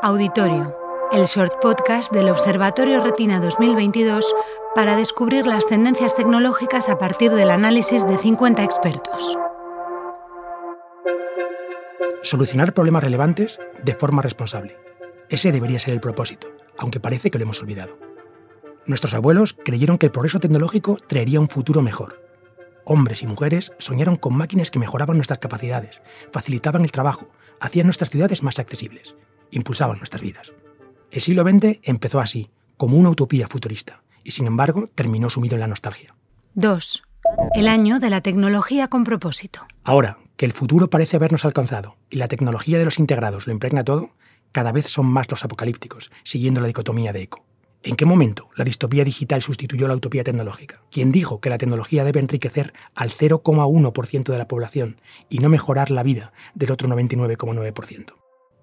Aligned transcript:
Auditorio, 0.00 0.76
el 1.10 1.24
short 1.24 1.60
podcast 1.60 2.12
del 2.12 2.28
Observatorio 2.28 3.02
Retina 3.02 3.40
2022 3.40 4.24
para 4.72 4.94
descubrir 4.94 5.44
las 5.44 5.66
tendencias 5.66 6.14
tecnológicas 6.14 6.88
a 6.88 6.98
partir 6.98 7.32
del 7.32 7.50
análisis 7.50 8.06
de 8.06 8.16
50 8.16 8.62
expertos. 8.62 9.36
Solucionar 12.22 12.74
problemas 12.74 13.02
relevantes 13.02 13.58
de 13.82 13.94
forma 13.94 14.22
responsable. 14.22 14.76
Ese 15.30 15.50
debería 15.50 15.80
ser 15.80 15.94
el 15.94 16.00
propósito, 16.00 16.46
aunque 16.76 17.00
parece 17.00 17.32
que 17.32 17.38
lo 17.38 17.44
hemos 17.44 17.60
olvidado. 17.60 17.98
Nuestros 18.86 19.14
abuelos 19.14 19.56
creyeron 19.64 19.98
que 19.98 20.06
el 20.06 20.12
progreso 20.12 20.38
tecnológico 20.38 20.96
traería 21.08 21.40
un 21.40 21.48
futuro 21.48 21.82
mejor. 21.82 22.22
Hombres 22.84 23.24
y 23.24 23.26
mujeres 23.26 23.72
soñaron 23.78 24.14
con 24.14 24.36
máquinas 24.36 24.70
que 24.70 24.78
mejoraban 24.78 25.16
nuestras 25.16 25.40
capacidades, 25.40 26.00
facilitaban 26.30 26.82
el 26.82 26.92
trabajo, 26.92 27.28
hacían 27.60 27.86
nuestras 27.86 28.10
ciudades 28.10 28.44
más 28.44 28.60
accesibles 28.60 29.16
impulsaban 29.50 29.98
nuestras 29.98 30.22
vidas. 30.22 30.52
El 31.10 31.20
siglo 31.20 31.42
XX 31.42 31.80
empezó 31.82 32.20
así, 32.20 32.50
como 32.76 32.96
una 32.96 33.10
utopía 33.10 33.48
futurista, 33.48 34.02
y 34.24 34.32
sin 34.32 34.46
embargo 34.46 34.88
terminó 34.94 35.30
sumido 35.30 35.54
en 35.54 35.60
la 35.60 35.66
nostalgia. 35.66 36.14
2. 36.54 37.02
El 37.54 37.68
año 37.68 37.98
de 37.98 38.10
la 38.10 38.20
tecnología 38.20 38.88
con 38.88 39.04
propósito. 39.04 39.66
Ahora 39.84 40.18
que 40.36 40.46
el 40.46 40.52
futuro 40.52 40.88
parece 40.88 41.16
habernos 41.16 41.44
alcanzado 41.44 41.96
y 42.10 42.16
la 42.16 42.28
tecnología 42.28 42.78
de 42.78 42.84
los 42.84 42.98
integrados 42.98 43.46
lo 43.46 43.52
impregna 43.52 43.84
todo, 43.84 44.10
cada 44.52 44.72
vez 44.72 44.86
son 44.86 45.06
más 45.06 45.30
los 45.30 45.44
apocalípticos, 45.44 46.10
siguiendo 46.22 46.60
la 46.60 46.68
dicotomía 46.68 47.12
de 47.12 47.22
eco. 47.22 47.44
¿En 47.82 47.96
qué 47.96 48.04
momento 48.04 48.48
la 48.56 48.64
distopía 48.64 49.04
digital 49.04 49.40
sustituyó 49.40 49.88
la 49.88 49.94
utopía 49.94 50.24
tecnológica? 50.24 50.82
¿Quién 50.90 51.12
dijo 51.12 51.40
que 51.40 51.50
la 51.50 51.58
tecnología 51.58 52.04
debe 52.04 52.20
enriquecer 52.20 52.72
al 52.94 53.10
0,1% 53.10 54.32
de 54.32 54.38
la 54.38 54.48
población 54.48 55.00
y 55.28 55.38
no 55.38 55.48
mejorar 55.48 55.90
la 55.90 56.02
vida 56.02 56.32
del 56.54 56.72
otro 56.72 56.88
99,9%? 56.88 58.14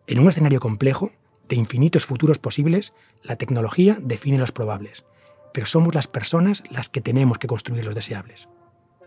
En 0.07 0.19
un 0.19 0.29
escenario 0.29 0.59
complejo, 0.59 1.11
de 1.49 1.55
infinitos 1.55 2.05
futuros 2.05 2.37
posibles, 2.37 2.93
la 3.23 3.37
tecnología 3.37 3.97
define 4.01 4.37
los 4.37 4.51
probables, 4.51 5.03
pero 5.51 5.65
somos 5.65 5.95
las 5.95 6.07
personas 6.07 6.63
las 6.69 6.89
que 6.89 7.01
tenemos 7.01 7.39
que 7.39 7.47
construir 7.47 7.85
los 7.85 7.95
deseables. 7.95 8.47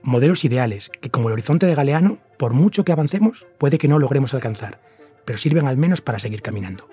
Modelos 0.02 0.44
ideales 0.44 0.90
que, 1.00 1.10
como 1.10 1.28
el 1.28 1.34
horizonte 1.34 1.66
de 1.66 1.74
Galeano, 1.74 2.18
por 2.36 2.52
mucho 2.52 2.84
que 2.84 2.92
avancemos, 2.92 3.46
puede 3.58 3.78
que 3.78 3.88
no 3.88 3.98
logremos 3.98 4.34
alcanzar, 4.34 4.80
pero 5.24 5.38
sirven 5.38 5.68
al 5.68 5.76
menos 5.76 6.00
para 6.00 6.18
seguir 6.18 6.42
caminando. 6.42 6.88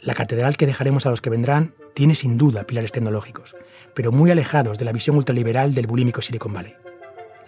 La 0.00 0.14
catedral 0.14 0.56
que 0.56 0.66
dejaremos 0.66 1.04
a 1.04 1.10
los 1.10 1.20
que 1.20 1.30
vendrán 1.30 1.74
tiene 1.94 2.14
sin 2.14 2.38
duda 2.38 2.64
pilares 2.64 2.92
tecnológicos, 2.92 3.54
pero 3.94 4.12
muy 4.12 4.30
alejados 4.30 4.78
de 4.78 4.84
la 4.84 4.92
visión 4.92 5.16
ultraliberal 5.16 5.74
del 5.74 5.86
bulímico 5.86 6.22
Silicon 6.22 6.54
Valley. 6.54 6.74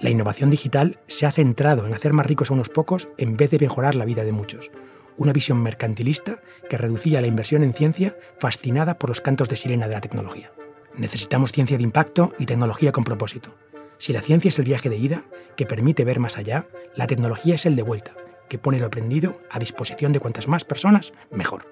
La 0.00 0.11
innovación 0.11 0.50
digital 0.50 0.98
se 1.06 1.24
ha 1.24 1.33
centrado 1.33 1.86
en 1.86 1.94
hacer 1.94 2.12
más 2.12 2.27
ricos 2.27 2.50
a 2.50 2.55
unos 2.55 2.68
pocos 2.68 3.08
en 3.16 3.36
vez 3.36 3.50
de 3.50 3.58
mejorar 3.58 3.94
la 3.94 4.05
vida 4.05 4.24
de 4.24 4.33
muchos, 4.33 4.70
una 5.16 5.32
visión 5.32 5.62
mercantilista 5.62 6.40
que 6.68 6.76
reducía 6.76 7.20
la 7.20 7.26
inversión 7.26 7.62
en 7.62 7.72
ciencia 7.72 8.16
fascinada 8.38 8.98
por 8.98 9.10
los 9.10 9.20
cantos 9.20 9.48
de 9.48 9.56
sirena 9.56 9.88
de 9.88 9.94
la 9.94 10.00
tecnología. 10.00 10.52
Necesitamos 10.96 11.52
ciencia 11.52 11.76
de 11.76 11.82
impacto 11.82 12.32
y 12.38 12.46
tecnología 12.46 12.92
con 12.92 13.04
propósito. 13.04 13.54
Si 13.98 14.12
la 14.12 14.20
ciencia 14.20 14.48
es 14.48 14.58
el 14.58 14.64
viaje 14.64 14.88
de 14.88 14.96
ida, 14.96 15.22
que 15.56 15.66
permite 15.66 16.04
ver 16.04 16.20
más 16.20 16.36
allá, 16.36 16.66
la 16.94 17.06
tecnología 17.06 17.54
es 17.54 17.66
el 17.66 17.76
de 17.76 17.82
vuelta, 17.82 18.12
que 18.48 18.58
pone 18.58 18.78
lo 18.78 18.86
aprendido 18.86 19.40
a 19.50 19.58
disposición 19.58 20.12
de 20.12 20.20
cuantas 20.20 20.48
más 20.48 20.64
personas, 20.64 21.12
mejor. 21.30 21.66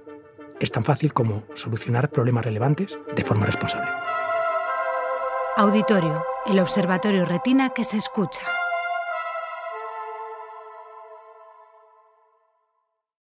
Es 0.60 0.72
tan 0.72 0.84
fácil 0.84 1.12
como 1.12 1.42
solucionar 1.54 2.10
problemas 2.10 2.44
relevantes 2.44 2.96
de 3.14 3.24
forma 3.24 3.46
responsable. 3.46 3.90
Auditorio, 5.56 6.24
el 6.46 6.60
Observatorio 6.60 7.26
Retina 7.26 7.70
que 7.70 7.84
se 7.84 7.98
escucha. 7.98 8.42